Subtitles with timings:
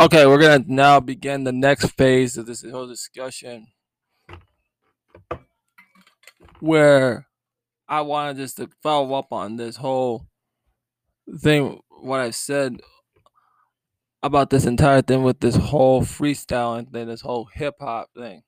[0.00, 3.66] Okay, we're gonna now begin the next phase of this whole discussion,
[6.60, 7.26] where
[7.88, 10.28] I wanted just to follow up on this whole
[11.40, 12.80] thing, what I've said
[14.22, 18.44] about this entire thing with this whole freestyle and then this whole hip hop thing.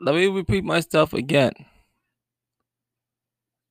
[0.00, 1.52] Let me repeat myself again.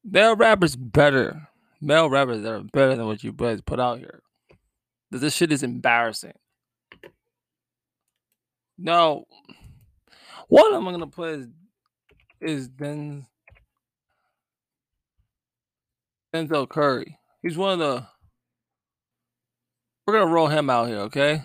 [0.06, 1.50] Male rappers better.
[1.82, 4.22] Male rappers that are better than what you guys put out here.
[5.20, 6.34] This shit is embarrassing.
[8.78, 9.26] No.
[10.48, 11.48] One I'm gonna put is
[12.42, 13.26] is Den
[16.34, 17.18] Denzel Curry.
[17.42, 18.08] He's one of the
[20.06, 21.44] we're gonna roll him out here, okay?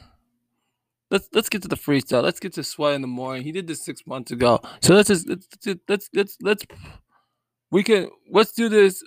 [1.10, 2.23] Let's let's get to the freestyle.
[2.23, 3.45] Let's get to sweat in the morning.
[3.45, 4.60] He did this six months ago.
[4.82, 5.46] So let's just let's
[5.88, 6.64] let's let's let's
[7.70, 9.02] we can let's do this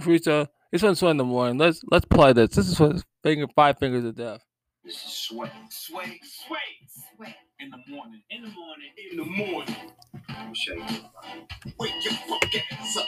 [0.00, 0.48] freestyle.
[0.72, 1.58] This one's sweat in the morning.
[1.58, 2.54] Let's let's play this.
[2.54, 4.44] This is what finger five fingers of death.
[4.84, 5.52] This is sweat.
[5.70, 6.08] Sweat.
[6.22, 6.60] Sweat.
[7.16, 7.36] Sweat.
[7.60, 8.22] In the morning.
[8.30, 8.90] In the morning.
[9.10, 9.76] In the morning.
[10.28, 10.82] Let me show you.
[11.78, 13.06] Wake your fucking ass up.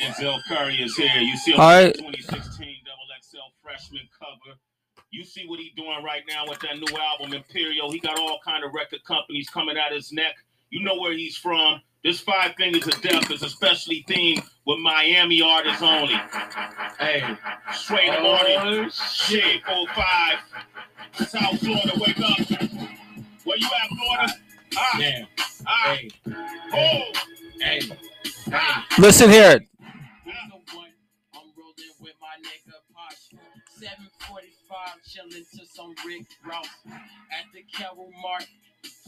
[0.00, 1.20] Denzel Curry is here.
[1.20, 1.94] You see him All right.
[1.94, 4.58] 2016 Double XL freshman cover.
[5.10, 7.92] You see what he's doing right now with that new album Imperial.
[7.92, 10.34] He got all kind of record companies coming out his neck.
[10.70, 11.80] You know where he's from.
[12.04, 16.14] This Five Fingers of Death is especially themed with Miami artists only.
[16.98, 17.22] Hey,
[17.72, 20.38] straight in the morning, shit, four five,
[21.28, 22.38] South Florida, wake up.
[23.44, 24.32] Where you at, Florida?
[24.76, 25.26] Ah, Damn.
[25.66, 26.10] ah, Hey.
[26.74, 27.02] oh,
[27.60, 27.80] Hey.
[28.52, 28.86] ah.
[28.98, 29.60] Listen here.
[31.34, 33.38] I'm rolling with my nigga Posh.
[33.78, 36.66] 745 chilling to some Rick Ross
[37.30, 38.46] at the Carol Mart.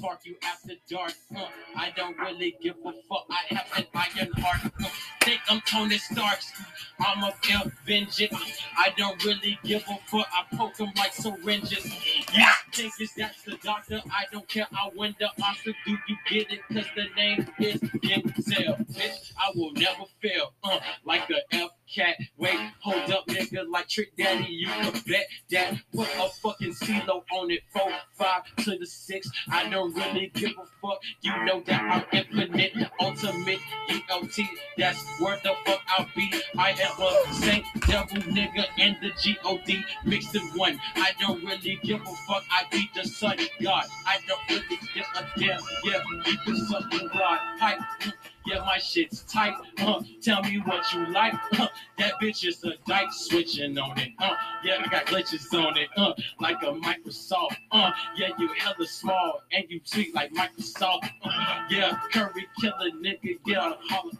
[0.00, 1.12] Park you after dark.
[1.36, 3.26] Uh, I don't really give a fuck.
[3.30, 4.72] I have an iron heart.
[4.82, 4.88] Uh,
[5.22, 6.52] think I'm Tony Starks.
[7.00, 8.34] I'm a feel vengeance.
[8.76, 10.26] I don't really give a fuck.
[10.32, 11.94] I poke them like syringes.
[12.34, 14.02] Yeah, think is that's the doctor.
[14.10, 14.66] I don't care.
[14.72, 15.72] I win the Oscar.
[15.86, 16.60] Do you get it?
[16.72, 18.86] Cause the name is Denzel.
[18.92, 20.52] Bitch, I will never fail.
[20.62, 22.16] Uh, like the F cat.
[22.36, 23.64] Wait, hold up, nigga.
[23.70, 25.76] Like Trick Daddy, you can bet that.
[25.94, 27.60] Put a fucking CeeLo on it.
[27.72, 29.30] Four, five to the six.
[29.50, 31.00] I don't really give a fuck.
[31.22, 34.38] You know that I'm infinite, ultimate, ULT.
[34.76, 36.32] That's where the fuck I'll be.
[36.58, 40.78] I am a saint, devil nigga, and the G-O-D mixed in one.
[40.96, 42.44] I don't really give a fuck.
[42.50, 43.84] I be the son of God.
[44.06, 45.60] I don't really give a damn.
[45.84, 46.02] Yeah,
[46.44, 47.38] can suck and ride.
[47.58, 48.14] Hype.
[48.46, 49.54] Yeah, my shit's tight.
[49.78, 51.34] Uh, tell me what you like.
[51.58, 51.68] Uh,
[51.98, 54.12] that bitch is a dyke switching on it.
[54.18, 55.88] Uh, yeah, I got glitches on it.
[55.96, 57.56] Uh, like a Microsoft.
[57.72, 61.10] Uh, yeah, you hella small and you tweet like Microsoft.
[61.24, 63.38] Uh, yeah, Curry killer nigga.
[63.46, 64.12] Yeah, holla.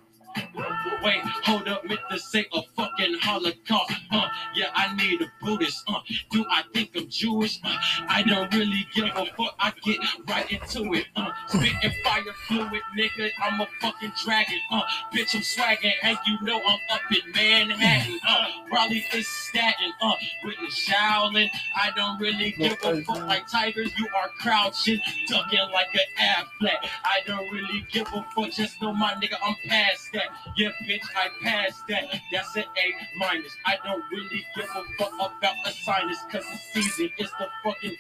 [1.03, 3.93] Wait, hold up, meant to say a fucking Holocaust.
[4.11, 5.84] Uh, yeah, I need a Buddhist.
[5.89, 6.00] Uh,
[6.31, 7.61] do I think I'm Jewish?
[7.62, 7.77] Uh,
[8.09, 9.55] I don't really give a fuck.
[9.59, 11.06] I get right into it.
[11.17, 13.31] Uh, spitting fire fluid, nigga.
[13.43, 14.59] I'm a fucking dragon.
[14.72, 14.83] Uh,
[15.15, 18.19] bitch, I'm swagging, and you know I'm up in Manhattan.
[18.27, 19.93] Uh, probably is Staten.
[20.01, 20.15] Uh,
[20.45, 21.49] with the Shaolin.
[21.77, 23.91] I don't really give a fuck like tigers.
[23.99, 26.91] You are crouching, ducking like an athlete.
[27.05, 28.51] I don't really give a fuck.
[28.51, 30.24] Just know my nigga, I'm past that.
[30.57, 32.05] Yeah, bitch, I passed that.
[32.33, 33.53] That's an A minus.
[33.67, 37.97] I don't really give a fuck about a sinus, cause the season is the fucking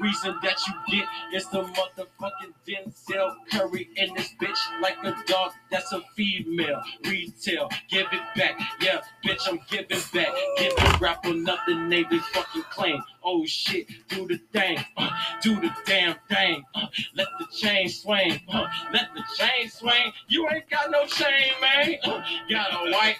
[0.00, 1.08] reason that you get.
[1.32, 6.82] It's the motherfucking Denzel Curry in this bitch like a dog that's a female.
[7.04, 8.58] Retail, give it back.
[8.80, 10.28] Yeah, bitch, I'm giving back.
[10.58, 13.02] Giving rap another nothing they be fucking claim.
[13.24, 15.10] Oh shit, do the thing, uh,
[15.42, 16.64] do the damn thing.
[16.74, 20.12] Uh, let the chain swing, uh, let the chain swing.
[20.28, 21.96] You ain't got no chain, man.
[22.04, 23.16] Uh, got a white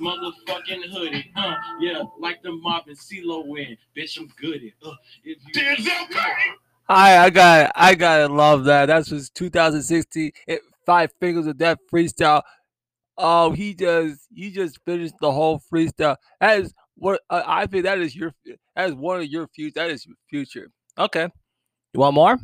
[0.00, 1.30] motherfucking hoodie.
[1.36, 3.76] Uh, yeah, like the mob and CeeLo in.
[3.96, 4.74] Bitch, I'm goody.
[4.84, 4.92] Uh,
[5.24, 6.56] if you Denzel Curry.
[6.88, 8.86] I I got I gotta love that.
[8.86, 10.32] That's was 2016.
[10.46, 12.42] It, Five Fingers of Death freestyle.
[13.16, 16.16] Oh, he just he just finished the whole freestyle.
[16.40, 17.84] That is what uh, I think.
[17.84, 18.32] That is your
[18.74, 19.74] that is one of your future.
[19.76, 20.70] That is your future.
[20.98, 21.28] Okay,
[21.94, 22.38] you want more?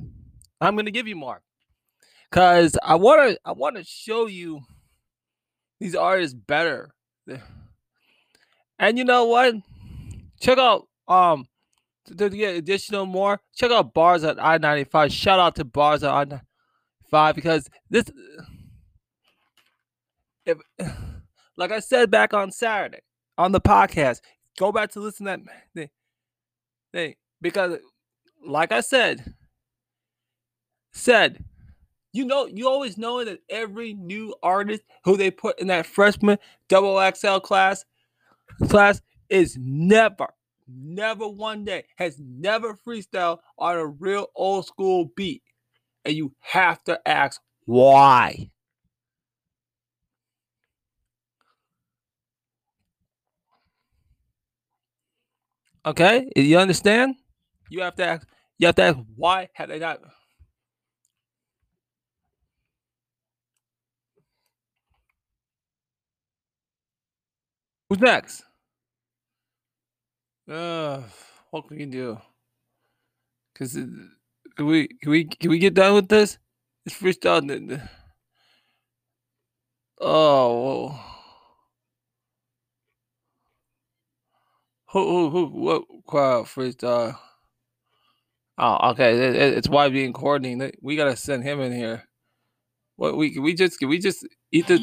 [0.61, 1.43] I'm gonna give you more,
[2.31, 4.61] cause I wanna I wanna show you
[5.81, 6.91] these artists better.
[8.79, 9.55] And you know what?
[10.41, 11.47] Check out um
[12.07, 13.41] to, to get additional more.
[13.55, 15.13] Check out bars at I ninety five.
[15.13, 16.45] Shout out to bars at I ninety
[17.11, 18.05] five because this,
[20.45, 20.59] if
[21.57, 23.01] like I said back on Saturday
[23.39, 24.21] on the podcast,
[24.59, 25.41] go back to listen to that
[25.75, 25.89] thing,
[26.93, 27.79] thing because
[28.47, 29.35] like I said,
[30.93, 31.45] said
[32.13, 36.39] you know you always know that every new artist who they put in that freshman
[36.69, 37.85] double XL class
[38.69, 40.29] class is never
[40.69, 45.43] never one day has never freestyled on a real old school beat.
[46.05, 48.51] And you have to ask why.
[55.85, 57.15] Okay, you understand?
[57.71, 58.29] You have to ask.
[58.59, 60.01] You have to ask why have they not?
[67.91, 68.45] Who's next?
[70.51, 71.03] Uh,
[71.51, 72.19] what can we do?
[73.59, 76.39] Cause can we can we can we get done with this?
[76.87, 77.89] It's freestyle.
[80.01, 81.01] Oh,
[84.91, 87.19] who who who what crowd freestyle?
[88.59, 89.13] Oh, okay.
[89.15, 90.73] It, it, it's YB and Courtney.
[90.83, 92.05] We gotta send him in here.
[92.97, 94.79] What we we just we just eat the.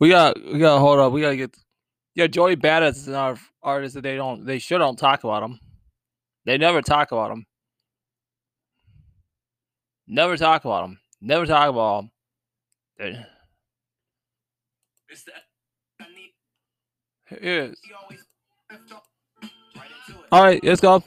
[0.00, 1.12] We got we got hold up.
[1.12, 1.56] We gotta get.
[2.14, 5.60] Yeah, Joey Badass is our artist that they don't they sure don't talk about him.
[6.44, 7.46] They never talk about him.
[10.08, 10.98] Never talk about him.
[11.20, 12.10] Never talk about him.
[12.98, 13.26] They,
[17.40, 17.80] Here is.
[20.32, 21.04] All right, let's go.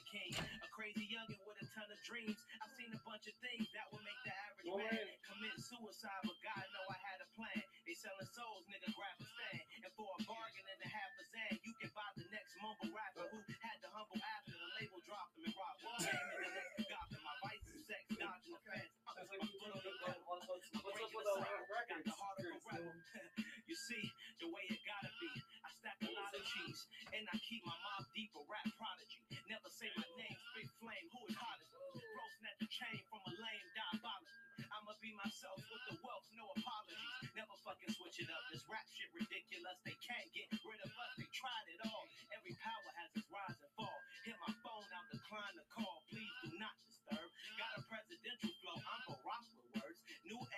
[0.00, 0.64] That your son the.
[0.64, 2.38] A crazy youngin' with a ton of dreams.
[2.62, 6.38] I've seen a bunch of things that will make the average man commit suicide, but
[6.40, 7.62] God know I had a plan.
[7.84, 9.64] They selling souls, nigga, grab a stand.
[9.84, 12.92] And for a bargain and a half a zan, you can buy the next mumble
[12.94, 16.50] rapper who had the humble after the label dropped him and rock came in the
[16.56, 17.18] next.
[17.20, 18.92] My vice is sex, dodging the fence.
[19.04, 20.22] My foot on the pedal.
[20.30, 20.40] I'm
[20.84, 21.34] breaking the.
[21.90, 22.94] Got the heart of a rebel.
[23.70, 24.04] You see,
[24.42, 25.30] the way it gotta be.
[25.64, 27.78] I stack a lot of cheese, and I keep my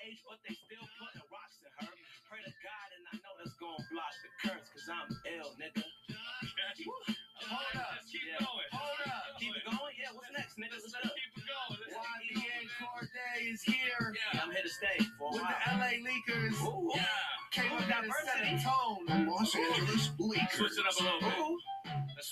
[0.07, 1.93] age, but they still putting rocks in her.
[2.29, 5.09] Pray to God, and I know that's gonna block the curse, cause I'm
[5.39, 5.85] ill, nigga.
[5.85, 7.91] Hold up.
[7.97, 8.39] Let's keep Yeah.
[8.41, 8.69] going.
[8.73, 9.25] Hold up.
[9.41, 9.95] Keep it going?
[9.99, 10.73] Yeah, what's next, nigga?
[10.79, 11.81] Let's, let's keep it going.
[11.81, 15.93] Let's YBN Cordae is here Yeah, I'm here to stay for a with the LA
[16.07, 16.57] Leakers.
[16.63, 16.91] Ooh.
[16.95, 17.07] Yeah.
[17.53, 18.59] Came with that Diversity.
[18.59, 19.27] set tone.
[19.29, 20.53] Los Angeles Lakers.
[20.59, 21.39] Switch it up a little bit.
[21.39, 21.59] Ooh.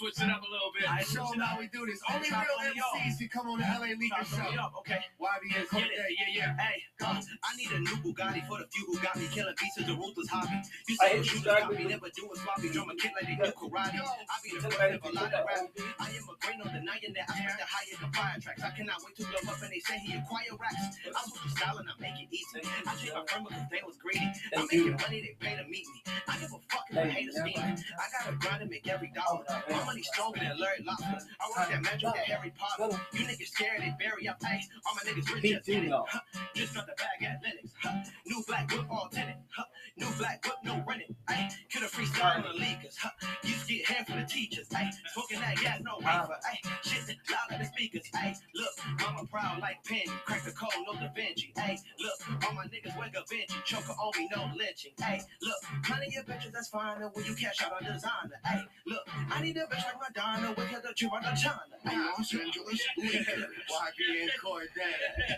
[0.01, 0.89] Let's switch it up a little bit.
[0.89, 2.01] I Show them how we do this.
[2.09, 4.63] Only Top real the MCs can come on the LA Leakers Top me show.
[4.65, 5.05] up, okay.
[5.21, 6.57] YBN Get it, yeah, yeah.
[6.57, 9.77] Hey, uh, I need a new Bugatti for the few who got me killing beats
[9.77, 10.57] is a ruthless hobby.
[10.89, 13.37] You say you shooters got me, never do a sloppy drum a kid like they
[13.37, 14.01] do karate.
[14.01, 15.69] I be the first of a lot of rap.
[16.01, 18.63] I am a great on the denying that I spent the higher the fire tracks.
[18.65, 20.97] I cannot wait to blow up and they say he acquire racks.
[21.13, 22.65] I switch the style and I make it easy.
[22.89, 24.33] I treat my friend because they was greedy.
[24.57, 26.01] I'm making money, they pay to meet me.
[26.25, 27.61] I give a fuck if the haters scheme.
[27.61, 29.45] I gotta grind and make every dollar.
[29.69, 31.19] My money stronger than Larry Lobster.
[31.41, 32.97] I work that magic that Harry Potter.
[33.13, 34.39] You niggas scared, they bury up.
[34.43, 35.93] Hey, all my niggas rich just in it.
[35.93, 36.21] Huh,
[36.55, 37.75] Just got the bag at Lenox.
[37.83, 39.11] Huh, New black whip all.
[39.13, 39.65] Huh,
[39.97, 41.15] New black whip, no renting.
[41.29, 42.95] Hey, could have freestyle on the leakers.
[42.99, 43.11] Huh,
[43.43, 44.67] used to get hair from the teachers.
[44.73, 46.39] Hey, smoking that gas, no reefer.
[46.47, 48.07] Hey, shit loud at the speakers.
[48.15, 48.71] Hey, look,
[49.01, 50.07] mama proud like Penny.
[50.25, 51.53] Crack the code, no Da Vinci.
[51.57, 53.55] Hey, look, all my niggas wake up Vinci.
[53.65, 54.93] Choker on me, no lynching.
[55.01, 57.03] Hey, look, honey, your bitches, that's fine.
[57.03, 58.39] And when you cash out on designer.
[58.47, 61.61] Hey, look, I need a bitch like Madonna with her the trip on the China.
[61.85, 63.27] Hey, Los Angeles Lakers.
[63.71, 65.37] YBN Cordae.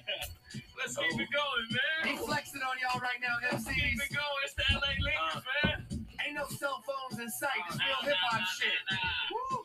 [0.78, 1.66] Let's keep it going,
[2.04, 2.18] He man.
[2.26, 4.02] flexing on y'all right now, Let's keep MCs.
[4.02, 4.42] it going.
[4.44, 6.06] It's the LA Lakers, uh, man.
[6.26, 7.50] Ain't no cell phones in sight.
[7.68, 8.72] It's real hip hop shit.
[8.90, 9.56] nah, nah.
[9.56, 9.64] Woo.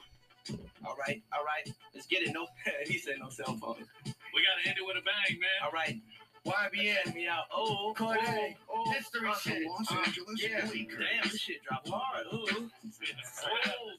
[0.86, 1.68] All right, all right.
[1.94, 2.32] Let's get it.
[2.34, 2.48] No,
[2.88, 3.84] he said no cell phone.
[4.06, 5.58] We gotta end it with a bang, man.
[5.66, 5.98] All right,
[6.48, 7.16] YBN.
[7.16, 7.46] me out.
[7.56, 8.56] Oh, Cordae.
[8.70, 8.92] oh, oh.
[8.92, 9.64] History Uh, shit.
[9.68, 10.70] Los Angeles yeah.
[10.70, 11.06] Lakers.
[11.22, 12.26] Damn, this shit dropped hard.
[12.34, 12.46] Ooh.
[12.52, 12.70] Oh,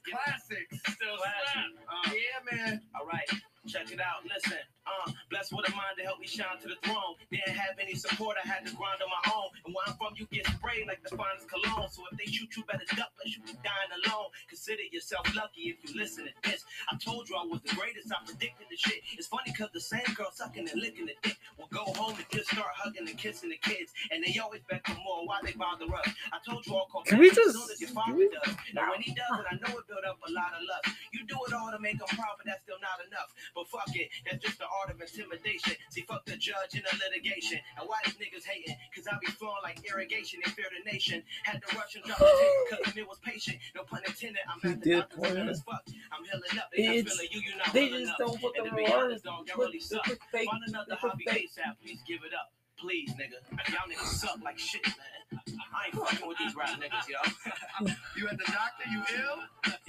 [0.09, 0.79] classics.
[0.95, 1.53] Still Classic.
[1.53, 1.65] slap.
[2.07, 2.81] Uh, Yeah, man.
[2.99, 3.29] all right,
[3.69, 4.25] check it out.
[4.25, 4.59] Listen,
[4.89, 7.15] uh, blessed with a mind to help me shine to the throne.
[7.31, 9.53] Didn't have any support, I had to grind on my own.
[9.67, 11.89] And where I'm from, you get sprayed like the finest cologne.
[11.93, 14.33] So if they shoot you, better duck, unless you be dying alone.
[14.49, 16.65] Consider yourself lucky if you listen to this.
[16.91, 18.09] I told you I was the greatest.
[18.13, 19.05] I predicted the shit.
[19.17, 22.27] It's funny because the same girl sucking and licking the dick will go home and
[22.33, 23.93] just start hugging and kissing the kids.
[24.11, 25.27] And they always beg for more.
[25.27, 26.09] Why they bother us?
[26.33, 28.55] I told you all call Can we just- soon as your father does.
[28.73, 30.95] And when he does it, I know it built up a lot of love.
[31.13, 33.35] You do it all to make them proud, but that's still not enough.
[33.55, 35.75] But fuck it, that's just the art of intimidation.
[35.91, 37.59] See, fuck the judge in the litigation.
[37.79, 38.77] And why these niggas hating?
[38.95, 41.23] Cause I be flowing like irrigation and fear the nation.
[41.45, 43.59] Had to rush and drop the tape because the was patient.
[43.75, 45.51] No pun intended, I'm He at the did doctor's point feeling out.
[45.51, 45.83] as fuck.
[46.13, 48.19] I'm healing up, they not It's- feeling you, you not They willing just up.
[48.19, 48.93] don't put And the to be wrong.
[49.05, 50.05] honest, dog, y'all really suck.
[50.31, 50.49] fake.
[50.51, 51.51] Find another It's a hobby fake.
[51.51, 52.53] ASAP, please give it up.
[52.79, 53.43] Please, nigga.
[53.73, 55.41] Y'all niggas suck like shit, man.
[55.75, 57.87] I ain't fucking with these rap niggas, yo.
[58.17, 58.85] You at the doctor?
[58.89, 59.39] You ill?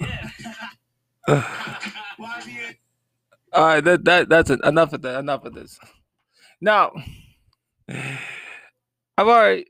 [0.00, 0.30] yeah.
[2.18, 2.76] YBN.
[3.52, 4.60] All right, that that that's it.
[4.64, 5.18] enough of that.
[5.18, 5.78] Enough of this.
[6.60, 6.92] Now,
[7.88, 8.18] I've
[9.18, 9.66] already.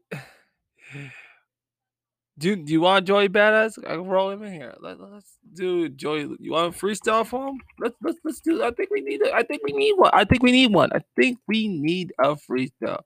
[2.41, 3.79] Do, do you want Joey Badass?
[3.85, 4.75] I can roll him in here.
[4.81, 6.35] Let, us do Joey.
[6.41, 7.61] You want a freestyle for him?
[7.79, 8.65] Let's let's let's do.
[8.65, 9.21] I think we need.
[9.27, 10.11] A, I think we need one.
[10.15, 10.91] I think we need one.
[10.95, 13.03] I think we need a freestyle.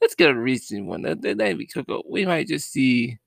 [0.00, 1.02] Let's get a recent one.
[1.02, 2.02] That that we could go.
[2.08, 3.18] We might just see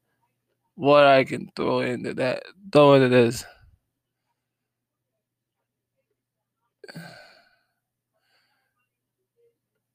[0.76, 2.44] what I can throw into that.
[2.72, 3.44] Throw into this.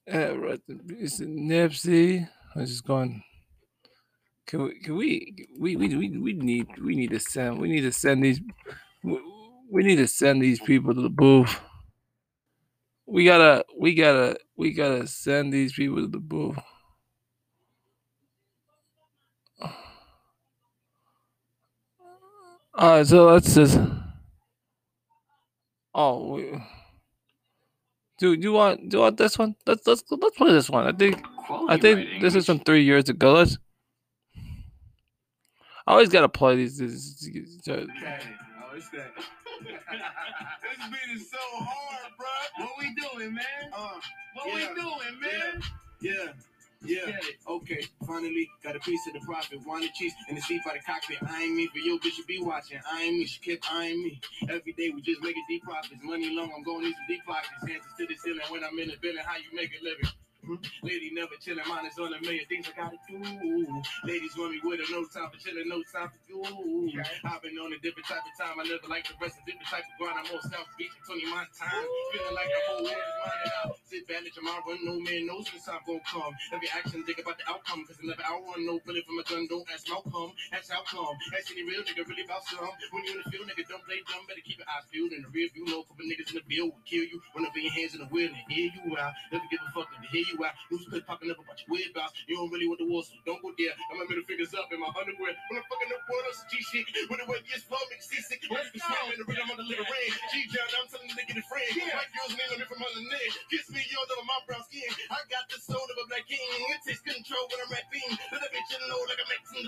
[0.06, 0.60] Yeah, uh, right.
[0.68, 2.28] it Nipsey.
[2.54, 3.22] I'm just going.
[4.46, 4.80] Can we?
[4.80, 5.48] Can we?
[5.58, 8.40] We we we we need we need to send we need to send these
[9.04, 9.20] we,
[9.70, 11.60] we need to send these people to the booth.
[13.06, 16.58] We gotta we gotta we gotta send these people to the booth.
[22.74, 23.78] All right, so let's just.
[26.00, 26.62] Oh, we,
[28.18, 29.56] dude, you want do you want this one?
[29.66, 30.86] Let's let's let's play this one.
[30.86, 31.20] I think
[31.68, 33.32] I think this is from three years ago.
[33.32, 33.58] Let's.
[35.88, 36.78] I always gotta play these.
[36.78, 38.20] these, these- uh, Okay.
[38.76, 39.10] It's that.
[39.16, 42.64] this beat is so hard, bro.
[42.64, 43.44] What we doing, man?
[43.72, 43.98] Uh,
[44.34, 44.54] what Yeah.
[44.54, 45.62] we doing, man?
[46.00, 46.12] Yeah.
[46.12, 46.32] Yeah,
[47.48, 49.58] okay, finally got a piece of the profit.
[49.66, 51.18] Wanted cheese in the seat by the cockpit.
[51.26, 52.80] I ain't me for your bitch, you be watching.
[52.90, 54.20] I ain't me, she kept eyeing me.
[54.48, 56.00] Every day we just making deep profits.
[56.02, 57.50] Money long, I'm going some deep pockets.
[57.66, 59.22] Hands to the ceiling when I'm in the building.
[59.24, 60.10] How you make a living?
[60.48, 60.56] Hmm?
[60.80, 63.20] Lady never chillin', mine is on a million things I gotta do.
[64.08, 66.40] Ladies want me with her, no time for chillin', no time for you.
[67.28, 68.56] I've been on a different type of time.
[68.56, 70.16] I never like the rest of different type of grind.
[70.16, 71.84] I'm on South Beach in 20 my time.
[72.16, 73.76] Feeling like the whole world is mine and out.
[73.84, 76.32] Sit back let tomorrow run, no man knows when time gon' come.
[76.48, 77.84] Every action, think about the outcome.
[77.84, 79.44] Cause I never outrun no bullet from a gun.
[79.52, 81.12] Don't ask how come, that's how come.
[81.36, 82.72] Ask any real nigga really about some.
[82.88, 84.24] When you in the field, nigga, don't play dumb.
[84.24, 85.68] Better keep your eyes peeled in the rear view.
[85.68, 87.20] No couple niggas in the field will kill you.
[87.36, 89.12] Run up in your hands in the wheel and hear you out.
[89.28, 90.54] Never give a fuck if they hear you out.
[90.70, 92.12] News clip popping up about your weird bounce.
[92.28, 93.74] You don't really want the war, so don't go there.
[93.90, 95.34] Got my middle fingers up in my underwear.
[95.34, 96.86] When I'm fucking up world, some G shit.
[97.10, 98.42] When the way gets flow, make seasick.
[98.48, 100.10] When it's slamming the rhythm on the little rain.
[100.30, 101.70] G down, I'm telling the nigga to friend.
[101.78, 103.30] White girls nailing me from under the neck.
[103.50, 104.90] Kiss me, yo, over my brown skin.
[105.10, 106.40] I got the soul of a black king.
[106.74, 108.10] It takes control when I'm rapping.
[108.32, 109.66] Let that bitch know like a Mexican.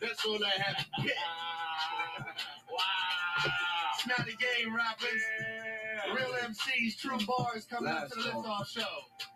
[0.00, 0.78] That's all I have.
[2.66, 3.52] Wow.
[3.94, 5.22] It's not a game, rappers.
[6.14, 8.82] Real MCs, true bars coming up to the lift off show.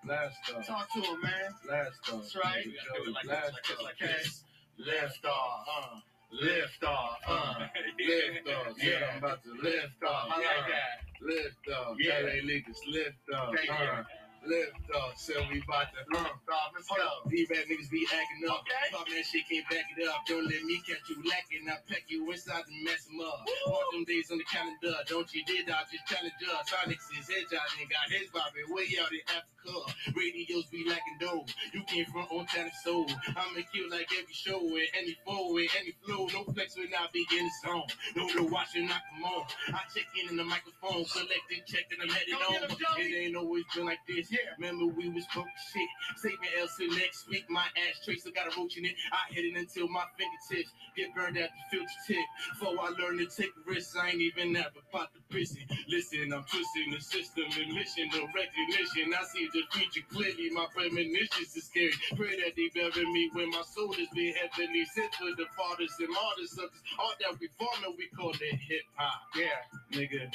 [0.07, 0.67] Last off.
[0.67, 1.55] Talk to him, man.
[1.69, 2.23] Last off.
[2.23, 2.65] That's right.
[2.65, 4.45] We gotta do it like this, like this, like this.
[4.79, 5.67] Lift off.
[5.69, 6.01] Uh.
[6.33, 7.19] Lift off.
[7.27, 7.55] Uh.
[7.99, 8.77] Lift off.
[8.79, 10.29] Yeah, I'm about to lift off.
[10.31, 11.27] I like that.
[11.27, 11.97] Lift off.
[11.99, 12.21] Yeah.
[12.21, 13.55] LA Lakers lift off.
[13.55, 14.03] Uh,
[14.47, 15.19] Lift off.
[15.19, 16.73] So we about to Lift off.
[16.73, 17.29] Let's go.
[17.29, 18.65] These rap niggas be acting up.
[18.65, 18.89] Okay.
[18.91, 20.25] Talk that shit, can't back it up.
[20.27, 21.69] Don't let me catch you lacking.
[21.69, 23.45] I pack you inside and mess them up.
[23.69, 24.97] Mark them days on the calendar.
[25.09, 26.73] Don't you did I just challenge us.
[26.73, 29.77] Sonics is head job and got his bobbing way out in Africa.
[30.17, 31.45] Radios be lacking dough.
[31.75, 33.07] You came from on China Soul.
[33.37, 36.27] I'ma kill like every show with any flow with any flow.
[36.33, 37.89] No flex when I be in the zone.
[38.17, 39.45] No no watching, I come on.
[39.77, 43.01] I check in in the microphone, selected, check, and I'm headed Go get on.
[43.01, 44.30] It ain't always been like this.
[44.31, 44.39] Yeah.
[44.59, 45.91] Remember we was broke shit.
[46.17, 47.45] Save me Elsa next week.
[47.51, 48.95] My ashtray still got a roach in it.
[49.13, 52.27] I hit it until my fingertips get burned at the filter tip.
[52.55, 55.63] Before I learn to take risks, I ain't even ever pot the prison.
[55.89, 59.11] Listen, I'm twisting the system and mission of recognition.
[59.11, 60.51] I see the future clearly.
[60.55, 61.93] My premonitions is scary.
[62.15, 65.95] Pray that they bury me when my soul is being heavenly sent for the fathers
[65.99, 67.99] and martyrs of this art that we forming.
[67.99, 69.21] We call it hip hop.
[69.35, 69.59] Yeah.
[69.93, 70.31] Nigga,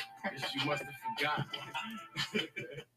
[0.53, 1.47] you must have forgot.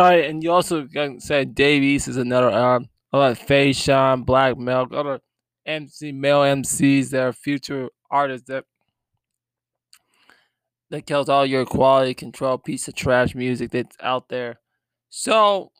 [0.00, 0.88] All right, and you also
[1.18, 5.20] said Dave East is another um, other Fashawn, Black Milk, other
[5.66, 8.64] MC male MCs that are future artists that
[10.88, 14.58] that kills all your quality control piece of trash music that's out there.
[15.10, 15.70] So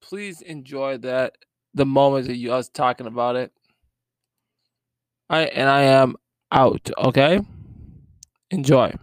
[0.00, 1.36] please enjoy that
[1.74, 3.52] the moment that you us talking about it.
[5.28, 6.16] Right, and I am
[6.50, 6.90] out.
[6.96, 7.42] Okay,
[8.50, 8.94] enjoy.